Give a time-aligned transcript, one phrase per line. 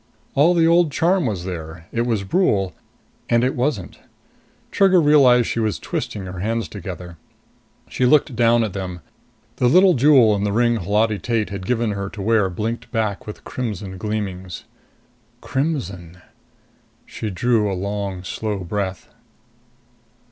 [0.33, 1.85] All the old charm was there.
[1.91, 2.73] It was Brule.
[3.29, 3.99] And it wasn't.
[4.71, 7.17] Trigger realized she was twisting her hands together.
[7.87, 9.01] She looked down at them.
[9.57, 13.27] The little jewel in the ring Holati Tate had given her to wear blinked back
[13.27, 14.63] with crimson gleamings.
[15.39, 16.19] Crimson!
[17.05, 19.07] She drew a long, slow breath.